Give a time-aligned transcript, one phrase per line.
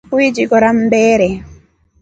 [0.15, 1.27] Uichi kora mbere?